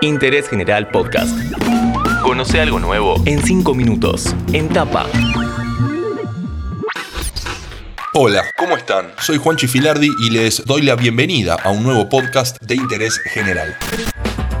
Interés 0.00 0.48
General 0.48 0.88
Podcast. 0.88 1.36
Conoce 2.22 2.60
algo 2.60 2.78
nuevo 2.78 3.20
en 3.26 3.42
5 3.42 3.74
minutos, 3.74 4.34
en 4.52 4.68
tapa. 4.68 5.06
Hola, 8.14 8.44
¿cómo 8.56 8.76
están? 8.76 9.12
Soy 9.18 9.38
Juan 9.38 9.56
Chifilardi 9.56 10.08
y 10.20 10.30
les 10.30 10.64
doy 10.64 10.82
la 10.82 10.94
bienvenida 10.94 11.56
a 11.62 11.70
un 11.70 11.82
nuevo 11.82 12.08
podcast 12.08 12.60
de 12.62 12.76
interés 12.76 13.18
general. 13.18 13.76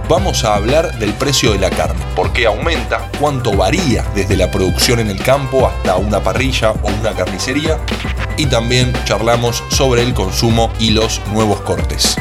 Vamos 0.08 0.44
a 0.44 0.54
hablar 0.54 0.98
del 0.98 1.12
precio 1.12 1.52
de 1.52 1.58
la 1.58 1.70
carne, 1.70 2.02
por 2.16 2.32
qué 2.32 2.46
aumenta, 2.46 3.10
cuánto 3.20 3.56
varía 3.56 4.04
desde 4.14 4.36
la 4.36 4.50
producción 4.50 5.00
en 5.00 5.08
el 5.08 5.22
campo 5.22 5.66
hasta 5.66 5.96
una 5.96 6.22
parrilla 6.22 6.70
o 6.70 6.88
una 7.00 7.12
carnicería 7.12 7.78
y 8.36 8.46
también 8.46 8.92
charlamos 9.04 9.62
sobre 9.68 10.02
el 10.02 10.14
consumo 10.14 10.72
y 10.80 10.90
los 10.90 11.20
nuevos 11.32 11.60
cortes. 11.60 12.16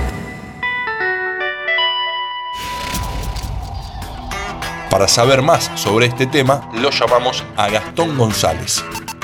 Para 4.89 5.07
saber 5.07 5.41
más 5.41 5.69
sobre 5.75 6.05
este 6.05 6.27
tema, 6.27 6.69
lo 6.73 6.89
llamamos 6.91 7.43
a 7.57 7.69
Gastón 7.69 8.17
González. 8.17 8.83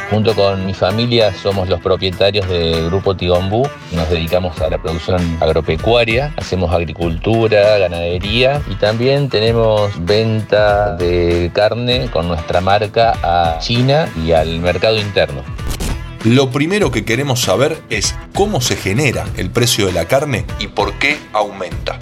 Junto 0.09 0.36
con 0.36 0.66
mi 0.66 0.73
familia 0.73 1.34
somos 1.34 1.70
los 1.70 1.80
propietarios 1.80 2.48
del 2.48 2.88
Grupo 2.88 3.16
Tigombú. 3.16 3.67
Nos 3.94 4.09
dedicamos 4.09 4.59
a 4.62 4.70
la 4.70 4.77
producción 4.77 5.38
agropecuaria, 5.39 6.34
hacemos 6.38 6.72
agricultura, 6.72 7.77
ganadería 7.77 8.62
y 8.70 8.76
también 8.76 9.30
tenemos 9.30 9.91
venta 10.05 10.95
de 10.98 11.49
carne 11.53 12.09
con 12.11 12.27
nuestra 12.27 12.59
marca 12.59 13.14
a 13.23 13.58
China 13.59 14.09
y 14.23 14.34
al 14.34 14.59
mercado 14.59 15.00
interno. 15.00 15.41
Lo 16.25 16.52
primero 16.52 16.91
que 16.91 17.05
queremos 17.05 17.41
saber 17.41 17.81
es 17.89 18.16
cómo 18.34 18.61
se 18.61 18.75
genera 18.75 19.25
el 19.38 19.50
precio 19.50 19.88
de 19.88 19.94
la 19.94 20.05
carne 20.05 20.45
y 20.59 20.67
por 20.67 20.94
qué 21.00 21.17
aumenta. 21.31 21.98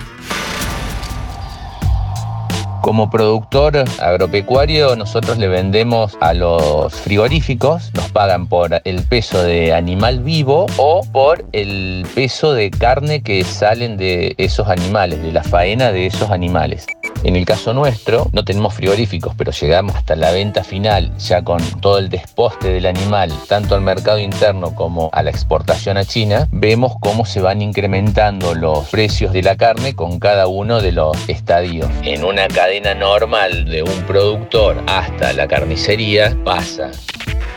Como 2.82 3.12
productor 3.12 3.86
agropecuario, 4.00 4.96
nosotros 4.96 5.38
le 5.38 5.48
vendemos 5.48 6.18
a 6.20 6.34
los 6.34 6.94
frigoríficos, 6.94 7.94
nos 7.94 8.10
pagan 8.10 8.48
por 8.48 8.82
el 8.84 9.04
peso 9.04 9.44
de 9.44 9.74
animal 9.74 10.22
vivo 10.22 10.66
o 10.78 11.02
por 11.12 11.46
el 11.52 12.08
peso 12.16 12.54
de 12.54 12.72
carne 12.72 13.22
que 13.22 13.44
salen 13.44 13.98
de 13.98 14.34
esos 14.40 14.68
animales, 14.68 15.22
de 15.22 15.32
la 15.32 15.44
faena 15.44 15.92
de 15.92 16.08
esos 16.08 16.32
animales. 16.32 16.88
En 17.24 17.36
el 17.36 17.46
caso 17.46 17.74
nuestro, 17.74 18.28
no 18.34 18.44
tenemos 18.44 18.74
frigoríficos, 18.74 19.36
pero 19.36 19.52
llegamos 19.52 19.96
hasta 19.96 20.16
la 20.16 20.32
venta 20.32 20.64
final, 20.64 21.16
ya 21.18 21.44
con 21.44 21.62
todo 21.80 22.00
el 22.00 22.10
desposte 22.10 22.70
del 22.70 22.88
animal, 22.88 23.32
tanto 23.48 23.76
al 23.76 23.82
mercado 23.82 24.18
interno 24.20 24.74
como 24.74 25.10
a 25.14 25.22
la 25.22 25.30
exportación 25.30 25.98
a 25.98 26.06
China, 26.06 26.48
vemos 26.52 26.94
cómo 27.00 27.26
se 27.26 27.42
van 27.42 27.62
incrementando 27.62 28.56
los 28.56 28.90
precios 28.90 29.34
de 29.34 29.44
la 29.44 29.56
carne 29.56 29.96
con 29.96 30.20
cada 30.20 30.48
uno 30.48 30.82
de 30.82 30.92
los 30.92 31.30
estadios. 31.30 31.88
En 32.04 32.24
una 32.24 32.48
cadena 32.48 32.96
normal 32.96 33.66
de 33.66 33.84
un 33.84 34.02
productor 34.08 34.82
hasta 34.88 35.34
la 35.34 35.48
carnicería 35.48 36.36
pasa 36.44 36.92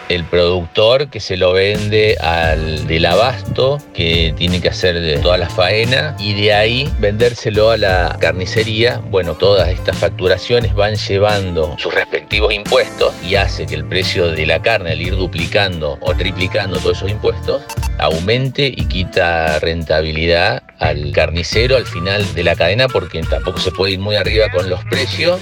el 0.09 0.25
productor 0.25 1.09
que 1.09 1.21
se 1.21 1.37
lo 1.37 1.53
vende 1.53 2.17
al 2.21 2.87
del 2.87 3.07
abasto, 3.07 3.79
que 3.95 4.35
tiene 4.37 4.61
que 4.61 4.69
hacer 4.69 5.01
de 5.01 5.19
toda 5.19 5.39
la 5.39 5.49
faena, 5.49 6.17
y 6.19 6.35
de 6.35 6.53
ahí 6.53 6.93
vendérselo 6.99 7.71
a 7.71 7.77
la 7.77 8.17
carnicería. 8.21 9.01
Bueno, 9.11 9.35
todas 9.35 9.69
estas 9.69 9.97
facturaciones 9.97 10.75
van 10.75 10.97
llevando 10.97 11.77
sus 11.79 11.95
respectivos 11.95 12.53
impuestos 12.53 13.15
y 13.23 13.37
hace 13.37 13.67
que 13.67 13.75
el 13.75 13.85
precio 13.85 14.31
de 14.31 14.47
la 14.47 14.61
carne, 14.61 14.93
al 14.93 15.01
ir 15.01 15.17
duplicando 15.17 15.99
o 16.01 16.15
triplicando 16.15 16.79
todos 16.79 16.99
esos 16.99 17.11
impuestos, 17.11 17.63
aumente 17.99 18.67
y 18.67 18.87
quita 18.87 19.59
rentabilidad 19.61 20.63
al 20.79 21.13
carnicero 21.13 21.77
al 21.77 21.87
final 21.87 22.35
de 22.35 22.43
la 22.43 22.57
cadena 22.57 22.89
porque 22.89 23.23
tampoco 23.23 23.59
se 23.59 23.71
puede 23.71 23.93
ir 23.93 24.01
muy 24.01 24.17
arriba 24.17 24.51
con 24.51 24.69
los 24.69 24.85
precios 24.85 25.41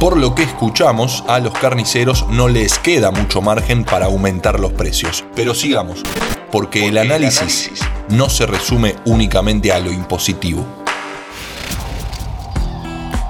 por 0.00 0.16
lo 0.16 0.34
que 0.34 0.42
escuchamos, 0.42 1.22
a 1.28 1.40
los 1.40 1.52
carniceros 1.52 2.26
no 2.30 2.48
les 2.48 2.78
queda 2.78 3.10
mucho 3.10 3.42
margen 3.42 3.84
para 3.84 4.06
aumentar 4.06 4.58
los 4.58 4.72
precios. 4.72 5.26
Pero 5.36 5.54
sigamos, 5.54 6.02
porque 6.50 6.88
el 6.88 6.96
análisis 6.96 7.70
no 8.08 8.30
se 8.30 8.46
resume 8.46 8.96
únicamente 9.04 9.72
a 9.72 9.78
lo 9.78 9.92
impositivo 9.92 10.64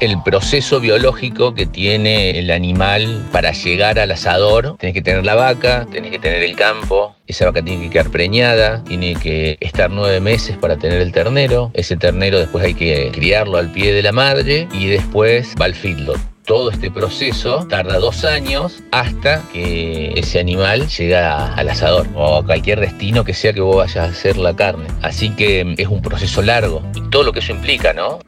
el 0.00 0.22
proceso 0.22 0.80
biológico 0.80 1.53
que 1.53 1.66
tiene 1.66 2.38
el 2.38 2.50
animal 2.50 3.28
para 3.32 3.53
llegar 3.53 3.98
al 3.98 4.10
asador. 4.10 4.78
Tienes 4.78 4.94
que 4.94 5.03
tener 5.03 5.26
la 5.26 5.34
vaca, 5.34 5.86
tienes 5.91 6.10
que 6.10 6.19
tener 6.19 6.42
el 6.42 6.56
campo, 6.56 7.14
esa 7.26 7.44
vaca 7.44 7.60
tiene 7.60 7.82
que 7.82 7.91
quedar 7.91 8.10
preñada, 8.10 8.82
tiene 8.84 9.14
que 9.14 9.59
estar 9.60 9.91
nueve 9.91 10.20
meses 10.20 10.56
para 10.56 10.78
tener 10.78 11.03
el 11.03 11.12
ternero, 11.12 11.70
ese 11.75 11.98
ternero 11.98 12.38
después 12.38 12.64
hay 12.64 12.72
que 12.72 13.10
criarlo 13.12 13.59
al 13.59 13.70
pie 13.72 13.92
de 13.92 14.03
la 14.03 14.12
madre 14.12 14.69
y 14.72 14.86
después 14.86 15.54
va 15.60 15.66
al 15.66 15.75
feedlot 15.75 16.29
todo 16.50 16.72
este 16.72 16.91
proceso 16.91 17.65
tarda 17.69 18.00
dos 18.00 18.25
años 18.25 18.83
hasta 18.91 19.41
que 19.53 20.12
ese 20.16 20.41
animal 20.41 20.88
llega 20.88 21.55
al 21.55 21.69
asador 21.69 22.09
o 22.16 22.38
a 22.38 22.44
cualquier 22.44 22.81
destino 22.81 23.22
que 23.22 23.34
sea 23.34 23.53
que 23.53 23.61
vos 23.61 23.77
vayas 23.77 23.99
a 23.99 24.05
hacer 24.06 24.37
la 24.37 24.56
carne. 24.56 24.89
Así 25.00 25.31
que 25.31 25.77
es 25.78 25.87
un 25.87 26.03
proceso 26.03 26.43
largo 26.43 26.83
y 26.97 27.09
todo 27.09 27.22
lo 27.22 27.33
que 27.33 27.39
eso 27.39 27.53
implica, 27.53 27.93
¿no? 27.93 28.19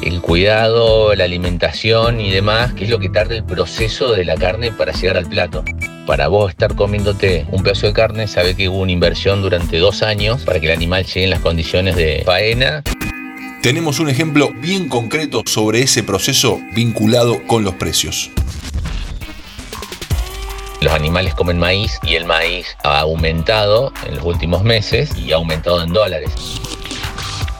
El 0.00 0.20
cuidado, 0.20 1.12
la 1.16 1.24
alimentación 1.24 2.20
y 2.20 2.30
demás, 2.30 2.72
que 2.72 2.84
es 2.84 2.90
lo 2.90 3.00
que 3.00 3.08
tarda 3.08 3.34
el 3.34 3.42
proceso 3.42 4.12
de 4.12 4.26
la 4.26 4.36
carne 4.36 4.70
para 4.70 4.92
llegar 4.92 5.16
al 5.16 5.26
plato. 5.26 5.64
Para 6.06 6.28
vos 6.28 6.50
estar 6.50 6.76
comiéndote 6.76 7.46
un 7.50 7.64
pedazo 7.64 7.88
de 7.88 7.94
carne, 7.94 8.28
sabe 8.28 8.54
que 8.54 8.68
hubo 8.68 8.78
una 8.78 8.92
inversión 8.92 9.42
durante 9.42 9.78
dos 9.78 10.04
años 10.04 10.42
para 10.42 10.60
que 10.60 10.66
el 10.66 10.72
animal 10.76 11.04
llegue 11.04 11.24
en 11.24 11.30
las 11.30 11.40
condiciones 11.40 11.96
de 11.96 12.22
faena 12.24 12.84
tenemos 13.62 14.00
un 14.00 14.08
ejemplo 14.08 14.50
bien 14.56 14.88
concreto 14.88 15.44
sobre 15.46 15.82
ese 15.82 16.02
proceso 16.02 16.60
vinculado 16.74 17.46
con 17.46 17.62
los 17.62 17.74
precios. 17.74 18.28
Los 20.80 20.92
animales 20.92 21.32
comen 21.34 21.60
maíz 21.60 22.00
y 22.02 22.16
el 22.16 22.24
maíz 22.24 22.76
ha 22.82 22.98
aumentado 22.98 23.92
en 24.04 24.16
los 24.16 24.24
últimos 24.24 24.64
meses 24.64 25.16
y 25.16 25.30
ha 25.30 25.36
aumentado 25.36 25.80
en 25.80 25.92
dólares. 25.92 26.32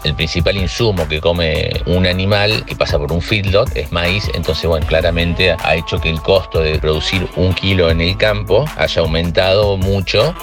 El 0.02 0.16
principal 0.16 0.56
insumo 0.56 1.06
que 1.06 1.20
come 1.20 1.70
un 1.86 2.04
animal 2.04 2.64
que 2.64 2.74
pasa 2.74 2.98
por 2.98 3.12
un 3.12 3.22
feedlot 3.22 3.76
es 3.76 3.92
maíz, 3.92 4.28
entonces 4.34 4.66
bueno, 4.66 4.84
claramente 4.84 5.52
ha 5.52 5.76
hecho 5.76 6.00
que 6.00 6.10
el 6.10 6.20
costo 6.20 6.58
de 6.58 6.80
producir 6.80 7.28
un 7.36 7.54
kilo 7.54 7.88
en 7.88 8.00
el 8.00 8.16
campo 8.16 8.64
haya 8.76 9.02
aumentado 9.02 9.76
mucho 9.76 10.34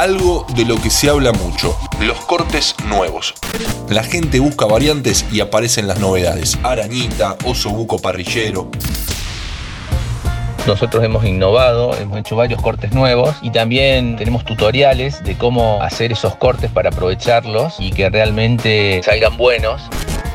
algo 0.00 0.46
de 0.56 0.64
lo 0.64 0.80
que 0.80 0.88
se 0.88 1.10
habla 1.10 1.30
mucho, 1.32 1.76
los 2.00 2.16
cortes 2.24 2.74
nuevos. 2.86 3.34
La 3.90 4.02
gente 4.02 4.40
busca 4.40 4.64
variantes 4.64 5.26
y 5.30 5.40
aparecen 5.40 5.86
las 5.86 6.00
novedades. 6.00 6.58
Arañita, 6.62 7.36
oso 7.44 7.68
buco 7.68 7.98
parrillero. 7.98 8.70
Nosotros 10.66 11.04
hemos 11.04 11.26
innovado, 11.26 11.94
hemos 11.98 12.18
hecho 12.18 12.34
varios 12.34 12.62
cortes 12.62 12.92
nuevos 12.92 13.36
y 13.42 13.50
también 13.50 14.16
tenemos 14.16 14.46
tutoriales 14.46 15.22
de 15.22 15.36
cómo 15.36 15.82
hacer 15.82 16.12
esos 16.12 16.34
cortes 16.36 16.70
para 16.70 16.88
aprovecharlos 16.88 17.74
y 17.78 17.90
que 17.90 18.08
realmente 18.08 19.02
salgan 19.02 19.36
buenos. 19.36 19.82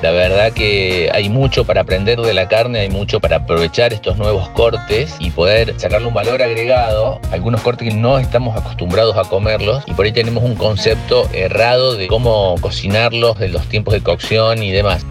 La 0.01 0.11
verdad 0.11 0.51
que 0.51 1.09
hay 1.13 1.29
mucho 1.29 1.65
para 1.65 1.81
aprender 1.81 2.19
de 2.19 2.33
la 2.33 2.47
carne, 2.47 2.79
hay 2.79 2.89
mucho 2.89 3.19
para 3.19 3.37
aprovechar 3.37 3.93
estos 3.93 4.17
nuevos 4.17 4.49
cortes 4.49 5.15
y 5.19 5.31
poder 5.31 5.79
sacarle 5.79 6.07
un 6.07 6.13
valor 6.13 6.41
agregado. 6.41 7.19
Algunos 7.31 7.61
cortes 7.61 7.89
que 7.89 7.95
no 7.95 8.19
estamos 8.19 8.55
acostumbrados 8.57 9.17
a 9.17 9.23
comerlos 9.23 9.83
y 9.87 9.93
por 9.93 10.05
ahí 10.05 10.11
tenemos 10.11 10.43
un 10.43 10.55
concepto 10.55 11.29
errado 11.33 11.95
de 11.95 12.07
cómo 12.07 12.55
cocinarlos, 12.61 13.39
de 13.39 13.47
los 13.47 13.67
tiempos 13.67 13.93
de 13.93 14.01
cocción 14.01 14.61
y 14.61 14.71
demás. 14.71 15.05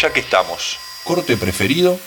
Ya 0.00 0.12
que 0.12 0.20
estamos, 0.20 0.78
¿corte 1.04 1.36
preferido? 1.36 1.98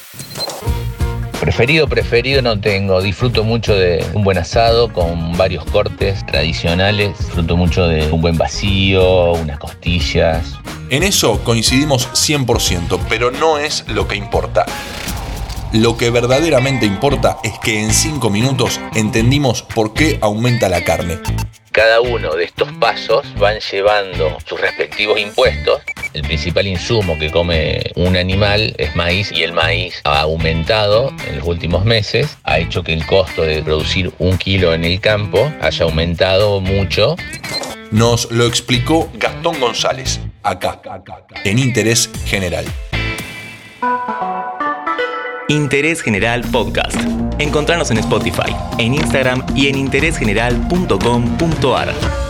Preferido, 1.42 1.88
preferido 1.88 2.42
no 2.42 2.62
tengo. 2.62 3.02
Disfruto 3.02 3.44
mucho 3.44 3.76
de 3.76 4.06
un 4.14 4.24
buen 4.24 4.38
asado 4.38 4.94
con 4.94 5.36
varios 5.36 5.66
cortes 5.66 6.26
tradicionales. 6.26 7.18
Disfruto 7.18 7.58
mucho 7.58 7.88
de 7.88 8.10
un 8.12 8.22
buen 8.22 8.38
vacío, 8.38 9.34
unas 9.34 9.60
costillas, 9.60 10.62
en 10.92 11.04
eso 11.04 11.42
coincidimos 11.46 12.10
100%, 12.10 13.00
pero 13.08 13.32
no 13.32 13.58
es 13.58 13.88
lo 13.88 14.10
que 14.10 14.18
importa. 14.18 14.66
Lo 15.72 15.96
que 15.96 16.10
verdaderamente 16.10 16.86
importa 16.86 17.38
es 17.46 17.58
que 17.60 17.80
en 17.82 17.94
5 17.94 18.30
minutos 18.30 18.78
entendimos 18.94 19.64
por 19.64 19.94
qué 19.94 20.20
aumenta 20.22 20.68
la 20.68 20.84
carne. 20.84 21.18
Cada 21.72 22.02
uno 22.02 22.36
de 22.36 22.44
estos 22.44 22.70
pasos 22.74 23.26
van 23.40 23.60
llevando 23.72 24.38
sus 24.46 24.60
respectivos 24.60 25.18
impuestos. 25.18 25.82
El 26.14 26.24
principal 26.24 26.68
insumo 26.68 27.18
que 27.18 27.32
come 27.32 27.82
un 27.96 28.18
animal 28.18 28.76
es 28.78 28.94
maíz 28.96 29.32
y 29.32 29.44
el 29.44 29.54
maíz 29.54 30.02
ha 30.04 30.20
aumentado 30.22 31.14
en 31.28 31.38
los 31.38 31.48
últimos 31.48 31.86
meses. 31.86 32.38
Ha 32.44 32.60
hecho 32.60 32.84
que 32.84 32.92
el 32.92 33.06
costo 33.06 33.44
de 33.44 33.64
producir 33.64 34.12
un 34.20 34.38
kilo 34.38 34.74
en 34.74 34.84
el 34.84 35.00
campo 35.00 35.50
haya 35.62 35.86
aumentado 35.86 36.60
mucho. 36.60 37.16
Nos 37.92 38.30
lo 38.32 38.46
explicó 38.46 39.10
Gastón 39.14 39.58
González, 39.60 40.20
acá, 40.44 40.82
en 41.46 41.60
Interés 41.60 42.10
General. 42.26 42.66
Interés 45.48 46.02
General 46.02 46.42
Podcast. 46.52 47.00
Encontrarnos 47.40 47.90
en 47.92 47.98
Spotify, 47.98 48.54
en 48.78 48.96
Instagram 48.96 49.46
y 49.56 49.68
en 49.68 49.78
interésgeneral.com.ar. 49.78 52.21